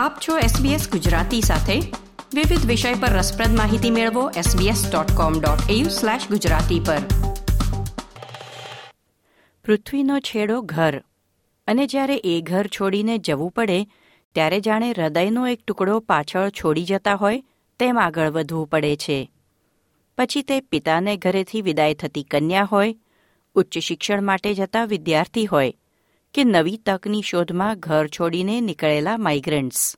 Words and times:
આપ 0.00 0.18
છો 0.28 0.38
SBS 0.38 0.90
ગુજરાતી 0.90 1.40
સાથે. 1.40 1.80
વિવિધ 2.34 2.66
વિષય 2.66 2.94
પર 2.94 3.08
રસપ્રદ 3.08 3.56
માહિતી 3.56 3.90
મેળવો 3.90 4.30
sbs.com.au/gujarati 4.30 6.80
પર. 6.86 6.98
પૃથ્વીનો 9.64 10.18
છેડો 10.18 10.62
ઘર. 10.62 11.02
અને 11.66 11.86
જ્યારે 11.86 12.16
એ 12.16 12.40
ઘર 12.40 12.66
છોડીને 12.66 13.18
જવું 13.18 13.50
પડે, 13.50 13.86
ત્યારે 14.34 14.60
જાણે 14.60 14.90
હૃદયનો 14.90 15.46
એક 15.46 15.64
ટુકડો 15.64 16.00
પાછળ 16.00 16.50
છોડી 16.50 16.84
જતા 16.84 17.14
હોય, 17.14 17.42
તેમ 17.78 17.98
આગળ 17.98 18.30
વધવું 18.30 18.66
પડે 18.66 18.96
છે. 18.96 19.30
પછી 20.18 20.42
તે 20.42 20.60
પિતાને 20.60 21.16
ઘરેથી 21.16 21.62
વિદાય 21.62 21.94
થતી 21.94 22.22
કન્યા 22.22 22.64
હોય, 22.64 22.96
ઉચ્ચ 23.54 23.78
શિક્ષણ 23.78 24.22
માટે 24.22 24.54
જતા 24.54 24.84
વિદ્યાર્થી 24.84 25.46
હોય 25.46 25.74
કે 26.34 26.44
નવી 26.44 26.76
તકની 26.76 27.22
શોધમાં 27.22 27.78
ઘર 27.78 28.06
છોડીને 28.06 28.60
નીકળેલા 28.60 29.16
માઇગ્રન્ટ્સ 29.16 29.96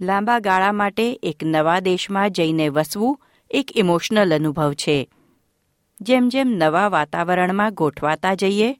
લાંબા 0.00 0.38
ગાળા 0.38 0.72
માટે 0.72 1.20
એક 1.22 1.36
નવા 1.44 1.80
દેશમાં 1.80 2.30
જઈને 2.30 2.68
વસવું 2.68 3.20
એક 3.50 3.70
ઇમોશનલ 3.76 4.34
અનુભવ 4.34 4.72
છે. 4.72 5.08
જેમ 6.00 6.28
જેમ 6.28 6.48
નવા 6.48 6.88
વાતાવરણમાં 6.88 7.74
ગોઠવાતા 7.74 8.34
જઈએ, 8.34 8.72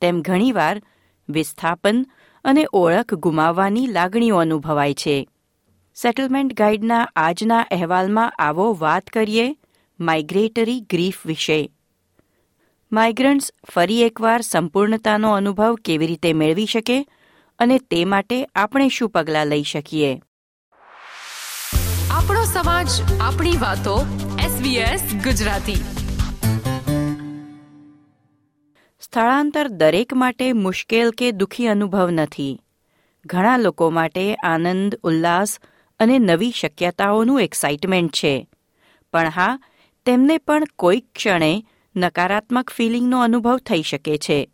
તેમ 0.00 0.22
ઘણીવાર 0.22 0.82
વિસ્થાપન 1.28 2.06
અને 2.44 2.66
ઓળખ 2.72 3.14
ગુમાવવાની 3.14 3.86
લાગણીઓ 3.86 4.36
અનુભવાય 4.36 4.94
છે. 4.94 5.28
સેટલમેન્ટ 5.94 6.54
ગાઈડના 6.54 7.08
આજના 7.16 7.60
અહેવાલમાં 7.60 8.30
આવો 8.30 8.76
વાત 8.80 9.06
કરીએ 9.06 9.56
માઇગ્રેટરી 10.00 10.80
ગ્રીફ 10.80 11.26
વિશે. 11.26 11.72
માઇગ્રન્ટ્સ 12.92 13.52
ફરી 13.70 14.02
એકવાર 14.02 14.40
સંપૂર્ણતાનો 14.40 15.32
અનુભવ 15.32 15.74
કેવી 15.74 16.06
રીતે 16.06 16.32
મેળવી 16.32 16.66
શકે 16.66 17.06
અને 17.58 17.78
તે 17.78 18.04
માટે 18.04 18.44
આપણે 18.54 18.88
શું 18.88 19.10
પગલાં 19.10 19.46
લઈ 19.46 19.62
શકીએ? 19.62 20.22
આપણો 22.10 22.44
સમાજ 22.44 22.88
આપણી 23.20 23.56
વાતો 23.56 24.06
SBS 24.38 25.00
ગુજરાતી. 25.24 25.76
સ્થળાંતર 29.00 29.68
દરેક 29.68 30.14
માટે 30.14 30.52
મુશ્કેલ 30.52 31.10
કે 31.10 31.32
દુઃખી 31.32 31.66
અનુભવ 31.66 32.10
નથી. 32.10 32.60
ઘણા 33.26 33.56
લોકો 33.56 33.90
માટે 33.90 34.34
આનંદ 34.34 34.94
ઉલ્લાસ 35.02 35.58
અને 36.00 36.18
નવી 36.18 36.50
શક્યતાઓનું 36.50 37.40
એક્સાઇટમેન્ટ 37.40 38.12
છે. 38.12 38.48
પણ 39.12 39.28
હા 39.28 39.58
તેમને 40.06 40.38
પણ 40.38 40.62
કોઈક 40.76 41.12
ક્ષણે 41.14 41.64
નકારાત્મક 41.96 42.70
ફિલિંગનો 42.70 43.20
અનુભવ 43.20 43.58
થઈ 43.58 43.82
શકે 43.82 44.18
છે. 44.18 44.50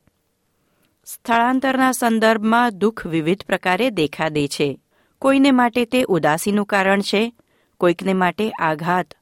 સ્થળાંતરના 1.04 1.92
સંદર્ભમાં 1.92 2.78
દુઃખ 2.78 3.06
વિવિધ 3.06 3.42
પ્રકારે 3.44 3.90
દેખા 3.90 4.28
દે 4.28 4.48
છે. 4.48 4.80
કોઈને 5.18 5.50
માટે 5.50 5.84
તે 5.84 6.02
ઉદાસીનું 6.02 6.66
કારણ 6.66 7.00
છે, 7.00 7.32
કોઈકને 7.80 8.12
માટે 8.12 8.50
આઘાત. 8.50 9.14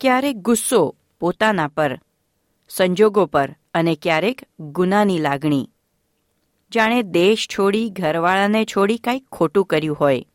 ક્યારેક 0.00 0.36
ગુસ્સો 0.36 0.96
પોતાના 1.20 1.68
પર, 1.68 2.00
સંજોગો 2.68 3.26
પર 3.26 3.54
અને 3.74 3.98
ક્યારેક 4.02 4.40
ગુનાની 4.60 5.18
લાગણી. 5.18 5.70
જાણે 6.74 7.02
દેશ 7.02 7.48
છોડી, 7.58 7.90
ઘરવાળાને 7.90 8.64
છોડી 8.64 8.96
કંઈક 8.96 9.28
ખોટું 9.32 9.64
કર્યું 9.64 9.96
હોય. 9.96 10.26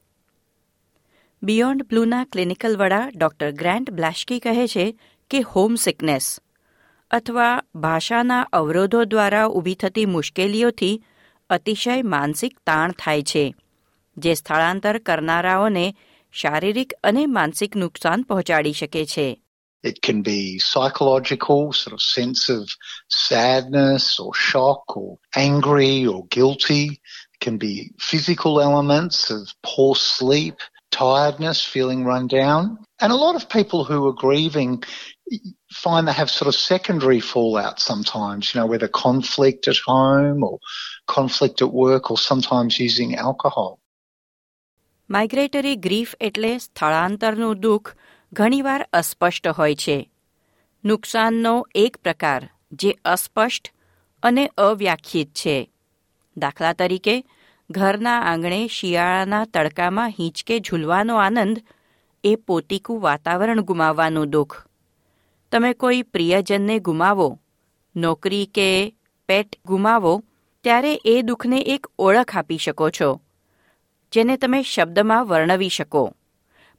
બિયોન્ડ 1.44 1.84
બ્લુના 1.84 2.24
ક્લિનિકલ 2.24 2.78
વડા 2.78 3.10
ડોક્ટર 3.16 3.52
ગ્રાન્ટ 3.52 3.92
બ્લાશ્કી 3.92 4.40
કહે 4.40 4.68
છે 4.68 5.00
કે 5.30 5.40
હોમ 5.40 5.76
સિકનેસ 5.76 6.40
અથવા 7.12 7.54
ભાષાના 7.78 8.44
અવરોધો 8.54 9.02
દ્વારા 9.06 9.48
ઊભી 9.50 9.76
થતી 9.76 10.06
મુશ્કેલીઓથી 10.12 10.94
અતિશય 11.50 11.96
માનસિક 12.14 12.54
તાણ 12.66 12.96
થાય 13.00 13.24
છે 13.24 13.44
જે 14.18 14.34
સ્થળાંતર 14.36 15.00
કરનારાઓને 15.06 15.86
શારીરિક 16.34 16.94
અને 17.04 17.24
માનસિક 17.38 17.76
નુકસાન 17.76 18.24
પહોંચાડી 18.24 18.74
શકે 18.74 19.06
છે 19.06 19.30
It 19.84 20.02
can 20.02 20.22
be 20.22 20.60
psychological, 20.60 21.74
sort 21.74 21.94
of 21.94 22.02
sense 22.02 22.42
of 22.50 22.70
sadness 23.10 24.20
or 24.20 24.32
shock 24.34 24.96
or 24.96 25.18
angry 25.36 26.06
or 26.06 26.20
guilty. 26.28 26.84
It 27.34 27.40
can 27.40 27.58
be 27.58 27.74
physical 28.00 28.62
elements 28.62 29.32
of 29.32 29.42
poor 29.64 29.96
sleep, 29.96 30.58
tiredness, 30.92 31.60
feeling 31.64 32.06
run 32.06 32.28
down. 32.28 32.78
And 33.00 33.12
a 33.12 33.16
lot 33.16 33.36
of 33.36 33.50
people 33.50 33.84
who 33.84 34.00
are 34.08 34.14
grieving 34.14 34.84
find 35.74 36.08
they 36.08 36.14
have 36.14 36.30
sort 36.30 36.48
of 36.48 36.56
secondary 36.56 37.20
fallout 37.20 37.80
sometimes, 37.80 38.54
you 38.54 38.60
know, 38.60 38.68
whether 38.68 38.88
conflict 38.88 39.68
at 39.68 39.80
home 39.88 40.44
or 40.44 40.60
conflict 41.08 41.62
at 41.62 41.72
work 41.74 42.12
or 42.12 42.18
sometimes 42.30 42.80
using 42.80 43.16
alcohol. 43.28 43.72
Migratory 45.10 45.76
grief 45.76 46.16
એટલે 46.22 46.52
સ્થળાંતરનું 46.58 47.60
દુઃખ 47.60 47.90
ઘણીવાર 48.34 48.82
અસ્પષ્ટ 48.94 49.48
હોય 49.48 49.76
છે 49.76 49.98
નુકસાનનો 50.86 51.68
એક 51.76 51.98
પ્રકાર 51.98 52.50
જે 52.74 52.92
અસ્પષ્ટ 53.06 53.74
અને 54.24 54.52
અવ્યાખ્યિત 54.58 55.30
છે 55.34 55.58
દાખલા 56.38 56.74
તરીકે 56.74 57.16
ઘરના 57.72 58.22
આંગણે 58.22 58.68
શિયાળાના 58.68 59.46
તડકામાં 59.46 60.10
હિંચકે 60.10 60.60
ઝૂલવાનો 60.60 61.16
આનંદ 61.16 61.64
એ 62.24 62.36
પોતીકું 62.36 63.02
વાતાવરણ 63.02 63.62
ગુમાવવાનું 63.62 64.30
દુઃખ. 64.30 64.66
તમે 65.52 65.74
કોઈ 65.74 66.02
પ્રિયજનને 66.02 66.80
ગુમાવો, 66.80 67.40
નોકરી 67.96 68.46
કે 68.46 68.96
પેટ 69.28 69.56
ગુમાવો, 69.66 70.24
ત્યારે 70.64 71.00
એ 71.06 71.22
દુઃખને 71.22 71.62
એક 71.62 71.88
ઓળખ 72.00 72.38
આપી 72.38 72.58
શકો 72.58 72.90
છો, 72.90 73.22
જેને 74.12 74.38
તમે 74.38 74.64
શબ્દમાં 74.64 75.28
વર્ણવી 75.28 75.70
શકો. 75.70 76.14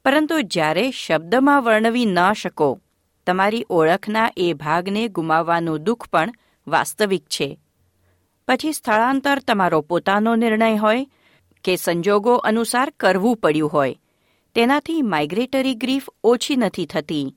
પરંતુ 0.04 0.40
જ્યારે 0.40 0.90
શબ્દમાં 0.90 1.64
વર્ણવી 1.64 2.04
ન 2.04 2.32
શકો, 2.32 2.80
તમારી 3.26 3.66
ઓળખના 3.70 4.30
એ 4.36 4.52
ભાગને 4.52 5.08
ગુમાવવાનું 5.08 5.82
દુઃખ 5.82 6.06
પણ 6.12 6.32
વાસ્તવિક 6.66 7.24
છે. 7.24 7.58
પછી 8.47 8.71
સ્થળાંતર 8.71 9.39
તમારો 9.39 9.81
પોતાનો 9.81 10.35
નિર્ણય 10.35 10.75
હોય 10.77 11.07
કે 11.63 11.75
સંજોગો 11.75 12.35
અનુસાર 12.35 12.89
કરવું 12.89 13.37
પડ્યું 13.37 13.69
હોય 13.69 13.99
તેનાથી 14.55 15.01
માઇગ્રેટરી 15.01 15.75
ગ્રીફ 15.75 16.07
ઓછી 16.23 16.55
નથી 16.55 16.85
થતી 16.85 17.27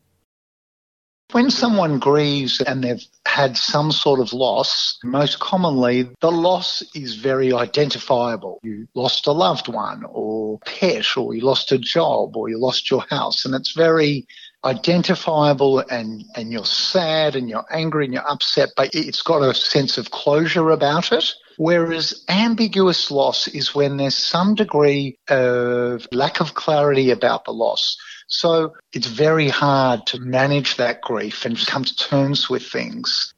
When 1.32 1.50
someone 1.50 2.00
grieves 2.00 2.60
and 2.60 2.82
they've 2.82 3.06
had 3.24 3.56
some 3.56 3.92
sort 3.92 4.18
of 4.18 4.32
loss, 4.32 4.98
most 5.04 5.38
commonly 5.38 5.96
the 6.20 6.32
loss 6.46 6.82
is 6.92 7.14
very 7.14 7.52
identifiable. 7.52 8.58
You 8.64 8.88
lost 8.96 9.28
a 9.28 9.32
loved 9.32 9.68
one 9.68 10.02
or 10.10 10.58
pet 10.58 11.16
or 11.16 11.34
you 11.34 11.42
lost 11.42 11.70
a 11.70 11.78
job 11.78 12.36
or 12.36 12.48
you 12.48 12.58
lost 12.58 12.90
your 12.90 13.04
house 13.08 13.44
and 13.44 13.54
it's 13.54 13.74
very 13.76 14.26
identifiable 14.64 15.78
and, 15.78 16.24
and 16.36 16.52
you're 16.52 16.64
sad 16.64 17.34
and 17.34 17.48
you're 17.48 17.64
angry 17.70 18.04
and 18.04 18.14
you're 18.14 18.30
upset, 18.30 18.70
but 18.76 18.90
it's 18.94 19.22
got 19.22 19.42
a 19.42 19.54
sense 19.54 19.96
of 19.96 20.10
closure 20.10 20.70
about 20.70 21.12
it. 21.12 21.32
Whereas 21.56 22.24
ambiguous 22.28 23.10
loss 23.10 23.48
is 23.48 23.74
when 23.74 23.96
there's 23.96 24.16
some 24.16 24.54
degree 24.54 25.18
of 25.28 26.06
lack 26.12 26.40
of 26.40 26.54
clarity 26.54 27.10
about 27.10 27.44
the 27.44 27.52
loss. 27.52 27.96
So 28.28 28.74
it's 28.92 29.06
very 29.06 29.48
hard 29.48 30.06
to 30.06 30.20
manage 30.20 30.76
that 30.76 31.00
grief 31.02 31.44
and 31.44 31.58
come 31.66 31.84
to 31.84 31.96
terms 31.96 32.48
with 32.48 32.62
things. 32.62 33.34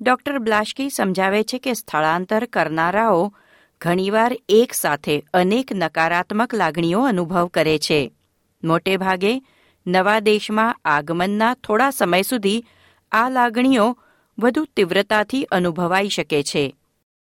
Doctor 0.00 0.38
Blashki 0.38 0.88
સમજાવે 0.90 1.44
છે 1.44 1.58
કે 1.58 1.72
સ્થળાંતર 1.72 2.44
કરનારાઓ 2.44 3.20
ઘણીવાર 3.80 4.32
એક 4.48 4.72
સાથે 4.74 5.22
અનેક 5.34 5.72
નકારાત્મક 5.72 6.54
લાગણીઓ 6.54 7.02
અનુભવ 7.02 7.46
કરે 7.46 7.78
છે 7.78 8.00
મોટે 8.64 8.96
ભાગે 8.96 9.42
નવા 9.95 10.19
દેશમાં 10.19 10.75
આગમનના 10.95 11.53
થોડા 11.67 11.89
સમય 11.91 12.21
સુધી 12.21 12.57
આ 13.11 13.29
લાગણીઓ 13.29 13.87
વધુ 14.39 14.65
તીવ્રતાથી 14.75 15.47
અનુભવાઈ 15.51 16.09
શકે 16.09 16.43
છે 16.43 16.65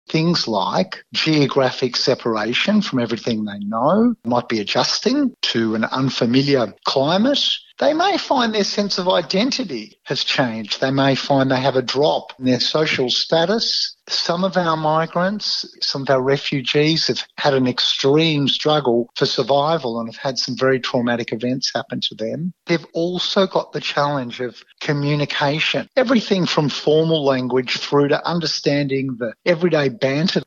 Things 0.08 0.49
like 0.49 1.05
geographic 1.12 1.94
separation 1.94 2.81
from 2.81 2.99
everything 2.99 3.44
they 3.44 3.58
know, 3.72 4.14
might 4.25 4.49
be 4.49 4.60
adjusting 4.60 5.19
to 5.43 5.75
an 5.75 5.84
unfamiliar 5.84 6.64
climate. 6.87 7.44
They 7.78 7.93
may 7.93 8.16
find 8.19 8.55
their 8.55 8.64
sense 8.64 8.96
of 8.99 9.06
identity 9.06 9.99
has 10.05 10.25
changed. 10.25 10.81
They 10.81 10.90
may 10.90 11.14
find 11.14 11.50
they 11.50 11.60
have 11.60 11.76
a 11.76 11.82
drop 11.82 12.32
in 12.38 12.46
their 12.46 12.60
social 12.60 13.10
status. 13.10 13.96
Some 14.07 14.44
of 14.44 14.57
our 14.57 14.77
migrants, 14.77 15.47
some 15.81 16.03
of 16.03 16.09
our 16.09 16.21
refugees 16.21 17.07
have 17.07 17.21
had 17.38 17.53
an 17.53 17.68
extreme 17.68 18.47
struggle 18.47 19.09
for 19.15 19.25
survival 19.25 20.00
and 20.00 20.07
have 20.12 20.21
had 20.27 20.38
some 20.38 20.56
very 20.56 20.80
traumatic 20.80 21.33
events 21.33 21.71
happen 21.74 22.00
to 22.09 22.15
them. 22.15 22.53
They've 22.68 22.89
also 22.94 23.47
got 23.47 23.71
the 23.71 23.81
challenge 23.94 24.39
of 24.39 24.63
communication, 24.80 25.89
everything 25.95 26.45
from 26.45 26.69
formal 26.69 27.24
language 27.25 27.77
through 27.80 28.09
to 28.09 28.19
understanding 28.35 29.18
the 29.18 29.33
everyday 29.45 29.88
banter 29.89 30.44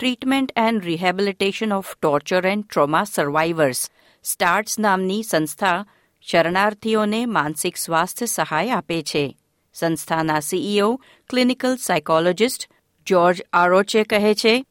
treatment 0.00 0.50
and 0.60 0.86
rehabilitation 0.86 1.70
of 1.72 1.90
torture 1.96 2.46
and 2.46 2.64
trauma 2.64 3.04
survivors 3.10 3.80
starts 4.24 4.74
નામની 4.78 5.22
સંસ્થા 5.22 5.86
શરણાર્થીઓને 6.26 7.20
માનસિક 7.26 7.76
સ્વાસ્થ્ય 7.76 8.26
સહાય 8.26 8.74
આપે 8.78 8.98
છે 9.02 9.24
સંસ્થાના 9.73 10.39
CEO 10.39 11.01
clinical 11.29 11.75
psychologist 11.75 12.69
George 13.07 13.41
Aroche 13.53 14.03
કહે 14.03 14.33
છે 14.33 14.65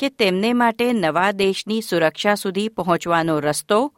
કે 0.00 0.08
તેમને 0.08 0.52
માટે 0.52 0.92
નવા 0.92 1.32
દેશની 1.32 1.80
સુરક્ષા 1.80 2.34
સુધી 2.34 2.68
પહોંચવાનો 2.68 3.40
રસ્તો 3.40 3.94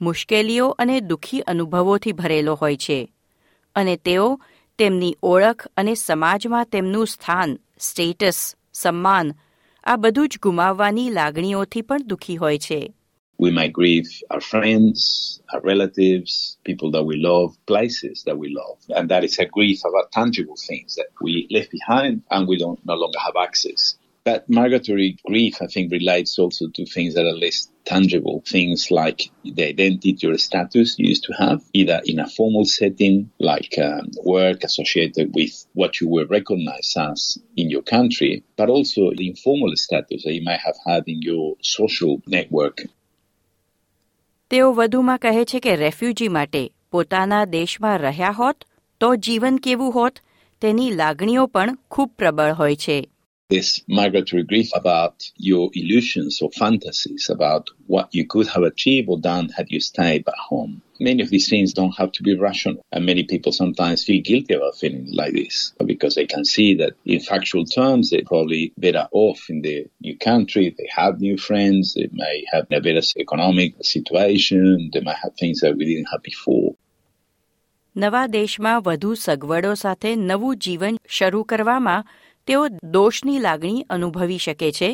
મુશ્કેલીઓ 0.00 0.70
અને 0.78 1.00
દુઃખી 1.00 1.40
અનુભવોથી 1.40 2.12
ભરેલો 2.12 2.54
હોય 2.54 2.76
છે 2.76 3.12
અને 3.74 3.96
તેઓ 3.96 4.40
તેમની 4.78 5.14
ઓળખ 5.22 5.66
અને 5.76 5.94
સમાજમાં 5.94 6.64
તેમનું 6.64 7.06
સ્થાન 7.06 7.58
સ્ટેટસ 7.78 8.56
સન્માન 8.72 9.34
આ 9.84 9.96
બધું 9.96 10.28
જ 10.28 10.38
ગુમાવવાની 10.42 11.10
લાગણીઓથી 11.10 11.82
પણ 11.82 12.06
દુઃખી 12.06 12.36
હોય 12.36 12.58
છે. 12.58 12.94
We 13.40 13.50
might 13.50 13.72
grieve 13.72 14.22
our 14.30 14.42
friends, 14.42 15.40
our 15.50 15.62
relatives, 15.62 16.58
people 16.62 16.90
that 16.90 17.04
we 17.04 17.16
love, 17.16 17.56
places 17.64 18.24
that 18.26 18.36
we 18.36 18.54
love. 18.54 18.76
And 18.90 19.08
that 19.08 19.24
is 19.24 19.38
a 19.38 19.46
grief 19.46 19.80
about 19.82 20.12
tangible 20.12 20.56
things 20.68 20.96
that 20.96 21.06
we 21.22 21.48
left 21.50 21.70
behind 21.70 22.22
and 22.30 22.46
we 22.46 22.58
don't 22.58 22.84
no 22.84 22.96
longer 22.96 23.18
have 23.18 23.36
access. 23.42 23.96
That 24.24 24.50
migratory 24.50 25.16
grief, 25.24 25.62
I 25.62 25.68
think, 25.68 25.90
relates 25.90 26.38
also 26.38 26.68
to 26.68 26.84
things 26.84 27.14
that 27.14 27.24
are 27.24 27.32
less 27.32 27.70
tangible, 27.86 28.42
things 28.46 28.90
like 28.90 29.30
the 29.42 29.68
identity 29.68 30.26
or 30.26 30.36
status 30.36 30.98
you 30.98 31.08
used 31.08 31.24
to 31.24 31.32
have, 31.32 31.62
either 31.72 32.02
in 32.04 32.18
a 32.18 32.28
formal 32.28 32.66
setting, 32.66 33.30
like 33.38 33.78
um, 33.78 34.10
work 34.22 34.64
associated 34.64 35.34
with 35.34 35.64
what 35.72 35.98
you 35.98 36.10
were 36.10 36.26
recognized 36.26 36.94
as 36.98 37.38
in 37.56 37.70
your 37.70 37.82
country, 37.82 38.44
but 38.56 38.68
also 38.68 39.12
the 39.16 39.28
informal 39.30 39.74
status 39.76 40.24
that 40.24 40.34
you 40.34 40.44
might 40.44 40.60
have 40.60 40.76
had 40.86 41.04
in 41.06 41.22
your 41.22 41.56
social 41.62 42.20
network. 42.26 42.82
તેઓ 44.50 44.72
વધુમાં 44.72 45.18
કહે 45.18 45.44
છે 45.44 45.58
કે 45.60 45.76
refugee 45.76 46.28
માટે 46.28 46.72
પોતાના 46.90 47.44
દેશમાં 47.44 47.98
રહ્યા 47.98 48.30
હોત 48.30 48.64
તો 49.00 49.14
જીવન 49.16 49.56
કેવું 49.56 49.92
હોત 49.92 50.16
તેની 50.62 50.90
લાગણીઓ 50.90 51.46
પણ 51.46 51.76
ખૂબ 51.90 52.10
પ્રબળ 52.18 52.52
હોય 52.52 52.76
છે. 52.76 52.96
this 53.49 53.83
migratory 53.87 54.41
grief 54.41 54.69
about 54.73 55.23
your 55.37 55.69
illusions 55.75 56.41
or 56.41 56.49
fantasies 56.51 57.29
about 57.29 57.69
what 57.85 58.09
you 58.11 58.25
could 58.25 58.47
have 58.47 58.63
achieved 58.63 59.07
or 59.07 59.19
done 59.19 59.49
had 59.49 59.67
you 59.69 59.79
stayed 59.79 60.25
back 60.25 60.35
home. 60.35 60.81
Many 60.99 61.21
of 61.21 61.29
these 61.29 61.47
things 61.47 61.73
don't 61.73 61.95
have 61.97 62.11
to 62.13 62.23
be 62.23 62.35
rational, 62.35 62.83
and 62.91 63.05
many 63.05 63.23
people 63.23 63.51
sometimes 63.51 64.03
feel 64.03 64.23
guilty 64.23 64.55
about 64.55 64.77
feeling 64.77 65.09
like 65.13 65.33
this 65.33 65.73
because 65.85 66.15
they 66.15 66.25
can 66.25 66.43
see 66.43 66.73
that 66.75 66.93
in 67.05 67.19
factual 67.19 67.65
terms 67.65 68.09
they're 68.09 68.23
probably 68.25 68.73
better 68.77 69.07
off 69.11 69.39
in 69.49 69.61
their 69.61 69.83
new 70.01 70.17
country, 70.17 70.73
they 70.75 70.89
have 70.95 71.19
new 71.19 71.37
friends, 71.37 71.93
they 71.93 72.09
may 72.11 72.45
have 72.51 72.65
a 72.71 72.79
better 72.79 73.01
economic 73.17 73.75
situation, 73.81 74.89
they 74.91 75.01
might 75.01 75.21
have 75.21 75.33
things 75.39 75.59
that 75.59 75.77
we 75.77 75.85
didn't 75.85 76.09
have 76.11 76.23
before. 76.23 76.75
નવા 77.97 78.27
દેશમાં 78.27 78.71
વધુ 78.83 79.13
સગવડો 79.15 79.73
સાથે 79.73 80.09
નવું 80.15 80.57
જીવન 80.57 80.95
શરૂ 81.09 81.43
કરવામાં 81.43 82.05
તેઓ 82.48 82.68
દોષની 82.92 83.38
લાગણી 83.38 83.86
અનુભવી 83.90 84.38
શકે 84.38 84.70
છે 84.72 84.90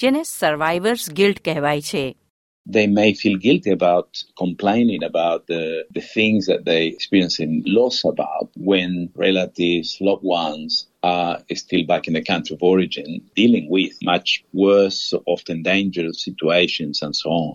જેને 0.00 0.22
સર્વાઈવર્સ 0.24 1.04
ગિલ્ટ 1.12 1.38
કહેવાય 1.40 1.80
છે 1.80 2.04
They 2.66 2.86
may 2.86 3.14
feel 3.14 3.36
guilty 3.38 3.70
about 3.70 4.08
complaining 4.36 5.02
about 5.02 5.46
the, 5.46 5.86
the 5.90 6.02
things 6.02 6.46
that 6.46 6.66
they 6.66 6.82
experience 6.86 7.36
in 7.40 7.62
loss 7.66 8.04
about 8.04 8.50
when 8.70 9.08
relatives, 9.16 9.96
loved 10.00 10.22
ones 10.22 10.86
are 11.02 11.38
still 11.54 11.84
back 11.86 12.08
in 12.08 12.12
the 12.12 12.22
country 12.22 12.54
of 12.56 12.62
origin, 12.62 13.22
dealing 13.34 13.66
with 13.70 13.94
much 14.02 14.44
worse, 14.52 15.14
often 15.26 15.62
dangerous 15.62 16.22
situations 16.22 17.00
and 17.02 17.16
so 17.16 17.30
on. 17.30 17.54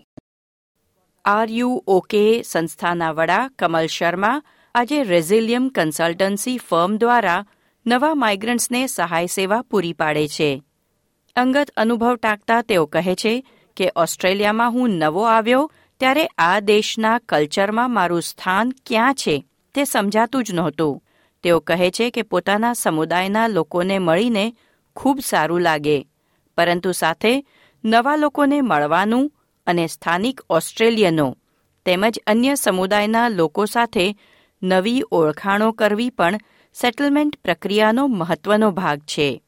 R 1.26 1.50
U 1.52 1.70
OK 1.88 2.24
સંસ્થાના 2.44 3.12
વડા 3.12 3.44
કમલ 3.60 3.88
શર્મા 3.88 4.32
આજે 4.76 5.04
રેઝિલિયમ 5.04 5.70
consultancy 5.70 6.58
firm 6.58 6.98
દ્વારા 6.98 7.46
નવા 7.88 8.16
માઇગ્રન્ટ્સને 8.16 8.88
સહાય 8.88 9.26
સેવા 9.26 9.62
પૂરી 9.62 9.94
પાડે 9.94 10.28
છે. 10.28 10.64
અંગત 11.36 11.72
અનુભવ 11.78 12.16
ટાંકતા 12.16 12.62
તેઓ 12.62 12.86
કહે 12.86 13.16
છે 13.16 13.46
કે 13.78 13.92
ઓસ્ટ્રેલિયામાં 13.96 14.72
હું 14.72 14.90
નવો 14.90 15.24
આવ્યો 15.24 15.72
ત્યારે 16.00 16.26
આ 16.26 16.60
દેશના 16.60 17.20
કલ્ચરમાં 17.20 17.92
મારું 17.92 18.22
સ્થાન 18.22 18.72
ક્યાં 18.86 19.14
છે 19.14 19.46
તે 19.76 19.84
સમજાતું 19.84 20.44
જ 20.44 20.54
નહોતું. 20.54 21.04
તેઓ 21.44 21.60
કહે 21.60 21.92
છે 21.92 22.10
કે 22.10 22.22
પોતાના 22.22 22.74
સમુદાયના 22.74 23.48
લોકોને 23.48 24.00
મળીને 24.00 24.56
ખૂબ 24.96 25.20
સારું 25.26 25.62
લાગે. 25.62 26.08
પરંતુ 26.58 26.92
સાથે 26.92 27.46
નવા 27.86 28.16
લોકોને 28.16 28.62
મળવાનું 28.62 29.34
અને 29.68 29.88
સ્થાનિક 29.88 30.42
ઓસ્ટ્રેલિયનો 30.50 31.38
તેમજ 31.86 32.20
અન્ય 32.28 32.56
સમુદાયના 32.56 33.30
લોકો 33.30 33.66
સાથે 33.66 34.16
નવી 34.64 35.04
ઓળખાણો 35.12 35.72
કરવી 35.72 36.10
પણ 36.10 36.40
સેટલમેન્ટ 36.82 37.36
પ્રક્રિયાનો 37.36 38.08
મહત્વનો 38.08 38.72
ભાગ 38.72 39.00
છે. 39.00 39.44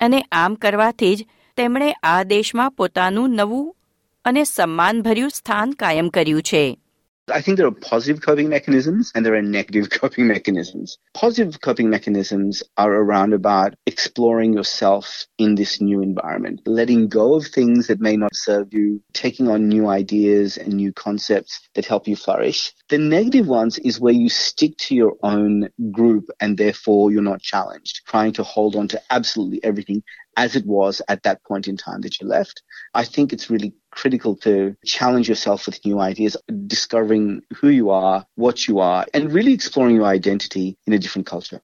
અને 0.00 0.26
આમ 0.32 0.54
કરવાથી 0.54 1.16
જ 1.16 1.26
તેમણે 1.56 1.92
આ 1.92 2.22
દેશમાં 2.22 2.70
પોતાનું 2.70 3.30
નવું 3.30 3.76
અને 4.24 4.44
સન્માનભર્યું 4.44 5.30
સ્થાન 5.30 5.70
કાયમ 5.70 6.08
કર્યું 6.08 6.42
છે. 6.42 6.80
I 7.28 7.40
think 7.40 7.56
there 7.58 7.66
are 7.66 7.72
positive 7.72 8.22
coping 8.22 8.48
mechanisms 8.48 9.10
and 9.12 9.26
there 9.26 9.34
are 9.34 9.42
negative 9.42 9.90
coping 10.00 10.28
mechanisms. 10.28 10.96
Positive 11.12 11.60
coping 11.60 11.90
mechanisms 11.90 12.62
are 12.76 12.92
around 12.92 13.32
about 13.32 13.74
exploring 13.84 14.52
yourself 14.52 15.26
in 15.36 15.56
this 15.56 15.80
new 15.80 16.02
environment, 16.02 16.60
letting 16.66 17.08
go 17.08 17.34
of 17.34 17.46
things 17.46 17.88
that 17.88 18.00
may 18.00 18.16
not 18.16 18.34
serve 18.34 18.72
you, 18.72 19.02
taking 19.12 19.48
on 19.48 19.68
new 19.68 19.88
ideas 19.88 20.56
and 20.56 20.74
new 20.74 20.92
concepts 20.92 21.68
that 21.74 21.84
help 21.84 22.06
you 22.06 22.14
flourish. 22.14 22.72
The 22.90 22.98
negative 22.98 23.48
ones 23.48 23.78
is 23.78 23.98
where 23.98 24.14
you 24.14 24.28
stick 24.28 24.76
to 24.78 24.94
your 24.94 25.16
own 25.24 25.68
group 25.90 26.26
and 26.40 26.56
therefore 26.56 27.10
you're 27.10 27.22
not 27.22 27.42
challenged, 27.42 28.02
trying 28.06 28.34
to 28.34 28.44
hold 28.44 28.76
on 28.76 28.86
to 28.88 29.02
absolutely 29.10 29.64
everything 29.64 30.04
as 30.36 30.54
it 30.54 30.66
was 30.66 31.02
at 31.08 31.22
that 31.24 31.42
point 31.44 31.66
in 31.66 31.76
time 31.76 32.02
that 32.02 32.20
you 32.20 32.28
left. 32.28 32.62
I 32.94 33.04
think 33.04 33.32
it's 33.32 33.50
really 33.50 33.74
critical 33.96 34.34
to 34.36 34.52
challenge 34.86 35.28
yourself 35.28 35.66
with 35.66 35.78
new 35.86 35.98
ideas, 36.00 36.36
discovering 36.66 37.26
who 37.58 37.68
you 37.70 37.86
are, 37.90 38.18
what 38.36 38.66
you 38.68 38.76
are, 38.80 39.02
and 39.14 39.32
really 39.32 39.54
exploring 39.54 39.96
your 39.96 40.10
identity 40.10 40.66
in 40.86 40.92
a 40.92 40.98
different 40.98 41.26
culture. 41.30 41.60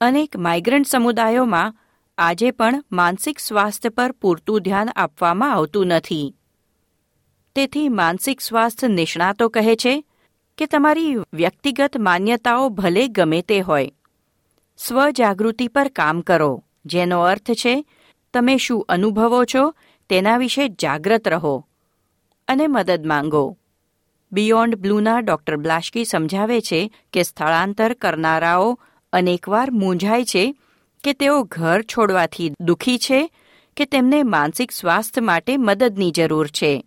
અનેક 0.00 0.36
migrant 0.36 0.86
સમુદાયોમાં 0.86 1.76
આજે 2.18 2.50
પણ 2.50 2.82
માનસિક 2.92 3.38
સ્વાસ્થ્ય 3.40 3.90
પર 3.90 4.12
પૂરતું 4.20 4.60
ધ્યાન 4.60 4.90
આપવામાં 4.96 5.52
આવતું 5.52 5.92
નથી 5.92 6.26
તેથી 7.56 7.88
માનસિક 8.00 8.40
સ્વાસ્થ્ય 8.40 8.88
નિષ્ણાતો 8.88 9.48
કહે 9.48 9.76
છે 9.76 9.94
કે 10.58 10.66
તમારી 10.66 11.12
વ્યક્તિગત 11.32 12.00
માન્યતાઓ 12.00 12.68
ભલે 12.78 13.04
ગમે 13.08 13.40
તે 13.42 13.60
હોય 13.60 13.90
સ્વજાગૃતિ 14.78 15.68
પર 15.68 15.88
કામ 15.96 16.20
કરો 16.22 16.52
જેનો 16.86 17.20
અર્થ 17.24 17.50
છે 17.62 17.74
તમે 18.34 18.56
શું 18.58 18.84
અનુભવો 18.88 19.40
છો 19.44 19.64
તેના 20.08 20.36
વિશે 20.36 20.68
જાગ્રત 20.68 21.28
રહો 21.28 21.66
અને 22.48 22.66
મદદ 22.66 23.06
માંગો. 23.06 23.56
બિયોન્ડ 24.32 24.74
બ્લુના 24.74 25.18
ડોક્ટર 25.18 25.56
બ્લાશ્કી 25.56 26.04
સમજાવે 26.04 26.60
છે 26.60 26.92
કે 27.12 27.22
સ્થળાંતર 27.22 27.92
કરનારાઓ 27.92 28.80
અનેકવાર 29.12 29.70
મૂંઝાય 29.70 30.24
છે 30.24 30.56
કે 31.04 31.12
તેઓ 31.12 31.42
ઘર 31.42 31.82
છોડવાથી 31.82 32.52
દુઃખી 32.60 32.98
છે 32.98 33.30
કે 33.76 33.84
તેમને 33.84 34.22
માનસિક 34.22 34.72
સ્વાસ્થ્ય 34.72 35.20
માટે 35.20 35.56
મદદની 35.56 36.10
જરૂર 36.10 36.48
છે. 36.48 36.84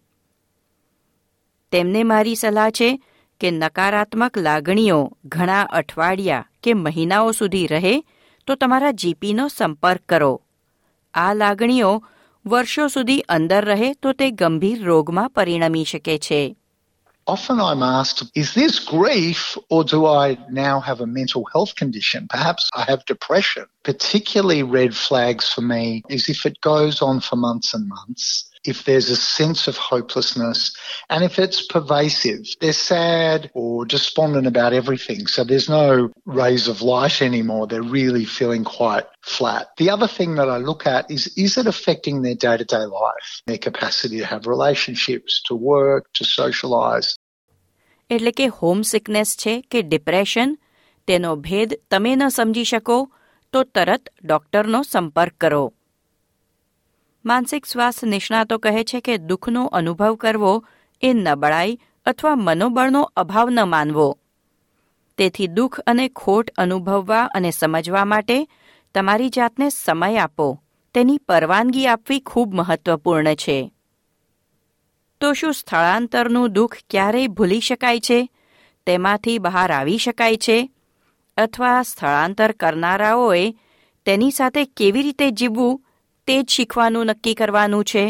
તેમને 1.71 2.03
મારી 2.03 2.35
સલાહ 2.35 2.69
છે 2.69 3.03
કે 3.39 3.51
નકારાત્મક 3.51 4.37
લાગણીઓ 4.37 5.11
ઘણા 5.25 5.61
અઠવાડિયા 5.61 6.45
કે 6.63 6.73
મહિનાઓ 6.73 7.31
સુધી 7.31 7.67
રહે 7.67 8.03
તો 8.47 8.55
તમારા 8.55 8.91
જીપીનો 8.91 9.47
સંપર્ક 9.47 10.01
કરો. 10.09 10.41
આ 11.13 11.33
લાગણીઓ 11.33 12.03
વર્ષો 12.46 12.88
સુધી 12.88 13.24
અંદર 13.28 13.64
રહે 13.64 13.94
તો 13.94 14.12
તે 14.12 14.30
ગંભીર 14.30 14.84
રોગમાં 14.84 15.30
પરિણમી 15.30 15.84
શકે 15.84 16.18
છે 16.18 16.42
Often 17.26 17.58
I'm 17.58 17.82
asked, 17.82 18.22
is 18.34 18.52
this 18.52 18.78
grief 18.78 19.56
or 19.70 19.82
do 19.82 20.04
I 20.04 20.36
now 20.50 20.78
have 20.80 21.00
a 21.00 21.06
mental 21.06 21.46
health 21.52 21.74
condition? 21.74 22.26
Perhaps 22.28 22.68
I 22.74 22.82
have 22.82 23.06
depression. 23.06 23.64
Particularly 23.82 24.62
red 24.62 24.94
flags 24.94 25.48
for 25.48 25.62
me 25.62 26.02
is 26.10 26.28
if 26.28 26.44
it 26.44 26.60
goes 26.60 27.00
on 27.00 27.20
for 27.20 27.36
months 27.36 27.72
and 27.72 27.88
months, 27.88 28.47
if 28.64 28.84
there's 28.84 29.10
a 29.10 29.16
sense 29.16 29.68
of 29.68 29.76
hopelessness, 29.76 30.74
and 31.10 31.22
if 31.22 31.38
it's 31.38 31.66
pervasive. 31.66 32.42
They're 32.60 32.72
sad 32.72 33.50
or 33.54 33.84
despondent 33.84 34.46
about 34.46 34.72
everything, 34.72 35.26
so 35.26 35.44
there's 35.44 35.68
no 35.68 36.10
rays 36.24 36.66
of 36.68 36.80
light 36.80 37.20
anymore. 37.20 37.66
They're 37.66 37.94
really 38.00 38.24
feeling 38.24 38.64
quite 38.64 39.06
flat. 39.20 39.68
The 39.76 39.90
other 39.90 40.08
thing 40.08 40.36
that 40.36 40.48
I 40.48 40.58
look 40.58 40.86
at 40.86 41.10
is 41.10 41.26
is 41.36 41.58
it 41.58 41.66
affecting 41.66 42.22
their 42.22 42.38
day 42.46 42.56
to 42.56 42.64
day 42.64 42.86
life, 43.04 43.28
their 43.46 43.58
capacity 43.58 44.18
to 44.20 44.26
have 44.26 44.46
relationships, 44.46 45.42
to 45.48 45.54
work, 45.54 46.02
to 46.14 46.24
socialize? 46.24 47.10
એટલે 48.10 48.32
કે 48.38 48.46
home 48.60 48.80
sickness 48.82 49.30
છે 49.42 49.52
કે 49.72 49.80
depression 49.82 50.50
તેનો 51.08 51.30
ભેદ 51.46 51.70
તમે 51.90 52.12
ન 52.16 52.28
સમજી 52.28 52.64
શકો 52.64 52.98
તો 53.52 53.60
તરત 53.74 54.12
ડોક્ટરનો 54.24 54.80
સંપર્ક 54.90 55.34
કરો 55.40 55.64
માનસિક 57.25 57.65
સ્વાસ્થ્ય 57.65 58.07
નિષ્ણાતો 58.07 58.57
કહે 58.57 58.83
છે 58.83 59.01
કે 59.01 59.17
દુઃખનો 59.17 59.65
અનુભવ 59.65 60.15
કરવો 60.15 60.65
એ 61.01 61.13
નબળાઈ 61.13 61.79
અથવા 62.05 62.35
મનોબળનો 62.35 63.11
અભાવ 63.15 63.49
ન 63.49 63.63
માનવો. 63.63 64.17
તેથી 65.17 65.47
દુઃખ 65.47 65.79
અને 65.79 66.09
ખોટ 66.09 66.49
અનુભવવા 66.57 67.23
અને 67.23 67.51
સમજવા 67.51 68.05
માટે 68.05 68.47
તમારી 68.95 69.29
જાતને 69.29 69.69
સમય 69.69 70.17
આપો. 70.17 70.63
તેની 70.93 71.17
પરવાનગી 71.17 71.87
આપવી 71.87 72.19
ખૂબ 72.19 72.53
મહત્વપૂર્ણ 72.53 73.33
છે. 73.33 73.73
તો 75.21 75.33
શું 75.33 75.53
સ્થળાંતરનું 75.53 76.53
દુઃખ 76.53 76.77
ક્યારેય 76.89 77.27
ભૂલી 77.27 77.59
શકાય 77.59 77.99
છે? 77.99 78.29
તેમાંથી 78.85 79.37
બહાર 79.37 79.71
આવી 79.71 79.97
શકાય 79.97 80.37
છે? 80.37 80.71
અથવા 81.37 81.83
સ્થળાંતર 81.83 82.51
કરનારાઓએ 82.51 83.53
તેની 84.05 84.31
સાથે 84.31 84.65
કેવી 84.65 85.01
રીતે 85.01 85.31
જીવવું? 85.31 85.81
તે 86.28 86.36
જ 86.42 86.46
શીખવાનું 86.56 87.04
નક્કી 87.10 87.34
કરવાનું 87.40 87.82
છે 87.92 88.04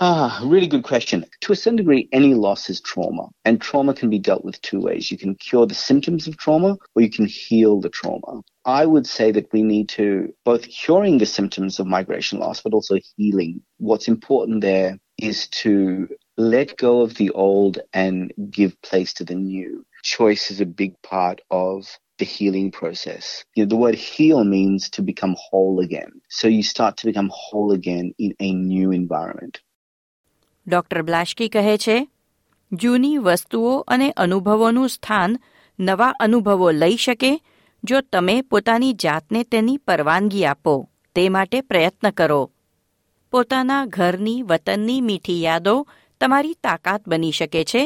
Ah, 0.00 0.40
really 0.42 0.66
good 0.66 0.82
question. 0.82 1.24
To 1.42 1.52
a 1.52 1.56
certain 1.56 1.76
degree, 1.76 2.08
any 2.10 2.34
loss 2.34 2.68
is 2.68 2.80
trauma, 2.80 3.28
and 3.44 3.60
trauma 3.60 3.94
can 3.94 4.10
be 4.10 4.18
dealt 4.18 4.44
with 4.44 4.60
two 4.60 4.80
ways. 4.80 5.10
You 5.10 5.16
can 5.16 5.36
cure 5.36 5.66
the 5.66 5.74
symptoms 5.74 6.26
of 6.26 6.36
trauma, 6.36 6.76
or 6.94 7.02
you 7.02 7.10
can 7.10 7.26
heal 7.26 7.80
the 7.80 7.90
trauma. 7.90 8.42
I 8.64 8.86
would 8.86 9.06
say 9.06 9.30
that 9.30 9.52
we 9.52 9.62
need 9.62 9.88
to 9.90 10.34
both 10.44 10.68
curing 10.68 11.18
the 11.18 11.26
symptoms 11.26 11.78
of 11.78 11.86
migration 11.86 12.40
loss, 12.40 12.60
but 12.60 12.74
also 12.74 12.98
healing. 13.16 13.62
What's 13.78 14.08
important 14.08 14.62
there 14.62 14.98
is 15.18 15.46
to 15.62 16.08
let 16.36 16.76
go 16.76 17.02
of 17.02 17.14
the 17.14 17.30
old 17.30 17.78
and 17.92 18.32
give 18.50 18.80
place 18.82 19.12
to 19.14 19.24
the 19.24 19.36
new. 19.36 19.86
Choice 20.02 20.50
is 20.50 20.60
a 20.60 20.66
big 20.66 21.00
part 21.02 21.40
of 21.50 21.86
the 22.19 22.25
healing 22.25 22.69
process. 22.71 23.43
You 23.55 23.63
know, 23.63 23.69
the 23.69 23.79
word 23.83 23.95
heal 23.97 24.43
means 24.45 24.89
to 24.91 25.01
become 25.01 25.35
whole 25.39 25.79
again. 25.79 26.11
So 26.29 26.47
you 26.47 26.63
start 26.63 26.97
to 26.97 27.07
become 27.07 27.29
whole 27.33 27.71
again 27.71 28.13
in 28.19 28.31
a 28.39 28.51
new 28.53 28.89
environment. 28.93 29.59
Doctor 30.67 31.01
Blashki 31.03 31.49
કહે 31.49 31.75
છે 31.77 31.97
જૂની 32.71 33.17
વસ્તુઓ 33.27 33.71
અને 33.87 34.07
અનુભવોનું 34.23 34.89
સ્થાન 34.95 35.37
નવા 35.79 36.11
અનુભવો 36.19 36.67
લઈ 36.81 36.97
શકે 36.97 37.31
જો 37.83 38.01
તમે 38.13 38.35
પોતાની 38.51 38.93
જાતને 39.03 39.41
તેની 39.53 39.79
પરવાનગી 39.87 40.45
આપો 40.45 40.75
તે 41.15 41.23
માટે 41.29 41.61
પ્રયત્ન 41.69 42.09
કરો 42.19 42.41
પોતાના 43.33 43.85
ઘરની 43.95 44.43
વતનની 44.43 44.99
મીઠી 45.01 45.39
યાદો 45.43 45.75
તમારી 46.21 46.59
તાકાત 46.63 47.09
બની 47.09 47.31
શકે 47.31 47.63
છે 47.71 47.83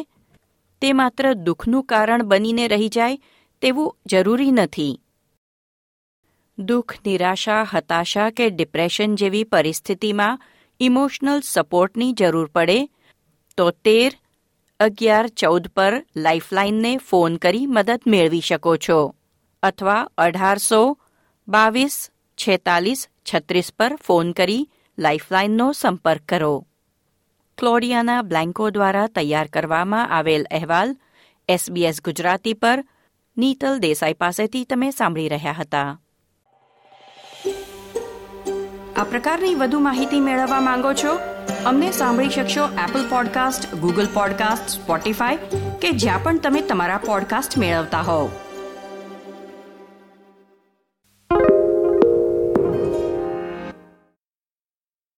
તે 0.81 0.89
માત્ર 0.93 1.25
દુઃખનું 1.45 1.87
કારણ 1.91 2.27
બનીને 2.31 2.65
રહી 2.67 2.91
જાય 2.97 3.21
તેવું 3.63 3.95
જરૂરી 4.05 4.51
નથી. 4.51 4.99
દુઃખ, 6.57 6.95
નિરાશા, 7.05 7.63
હતાશા 7.63 8.29
કે 8.29 8.49
ડિપ્રેશન 8.49 9.15
જેવી 9.15 9.43
પરિસ્થિતિમાં 9.43 10.41
ઇમોશનલ 10.79 11.41
સપોર્ટની 11.43 12.13
જરૂર 12.13 12.47
પડે 12.47 12.89
તો 13.57 13.71
તેર, 13.71 14.11
અગિયાર, 14.79 15.27
ચૌદ 15.27 15.67
પર 15.67 16.05
લાઇફલાઇનને 16.15 16.97
ફોન 16.97 17.35
કરી 17.35 17.65
મદદ 17.65 18.01
મેળવી 18.07 18.39
શકો 18.39 18.77
છો. 18.77 19.15
અથવા 19.63 20.09
અઢારસો, 20.17 20.97
બાવીસ, 21.47 22.09
છેતાલીસ, 22.37 23.09
છત્રીસ 23.33 23.73
પર 23.79 23.95
ફોન 23.95 24.31
કરી 24.31 24.69
લાઇફલાઇનનો 24.99 25.71
સંપર્ક 25.71 26.21
કરો. 26.21 26.67
ક્લોડિયાના 27.57 28.21
બ્લેન્કો 28.21 28.69
દ્વારા 28.69 29.07
તૈયાર 29.07 29.47
કરવામાં 29.47 30.09
આવેલ 30.09 30.43
અહેવાલ 30.51 30.97
એસબીએસ 31.49 32.01
ગુજરાતી 32.01 32.53
પર 32.53 32.83
નીતલ 33.37 33.79
દેસાઈ 33.79 34.13
પાસેથી 34.13 34.65
તમે 34.65 34.91
સાંભળી 34.91 35.29
રહ્યા 35.29 35.51
હતા. 35.51 35.99
આ 38.97 39.03
પ્રકારની 39.03 39.55
વધુ 39.55 39.79
માહિતી 39.79 40.19
મેળવવા 40.19 40.61
માંગો 40.61 40.93
છો? 40.93 41.19
અમને 41.65 41.91
સાંભળી 41.91 42.29
શકશો 42.29 42.65
Apple 42.65 43.09
podcast 43.09 43.75
Google 43.75 44.07
podcast 44.13 44.81
Spotify 44.81 45.37
કે 45.81 45.91
જ્યાં 45.91 46.23
પણ 46.23 46.39
તમે 46.39 46.61
તમારા 46.61 46.97
પોડકાસ્ટ 46.97 47.57
મેળવતા 47.57 48.01
હોવ. 48.01 48.29